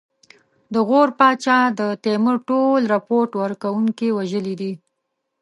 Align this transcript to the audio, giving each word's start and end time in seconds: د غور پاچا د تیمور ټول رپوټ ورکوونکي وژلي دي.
د 0.73 0.75
غور 0.87 1.09
پاچا 1.19 1.59
د 1.79 1.81
تیمور 2.03 2.37
ټول 2.47 2.81
رپوټ 2.93 3.29
ورکوونکي 3.43 4.07
وژلي 4.17 4.55
دي. 4.61 4.73